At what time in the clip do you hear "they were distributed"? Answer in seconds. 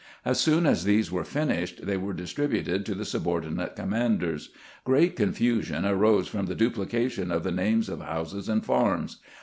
1.85-2.87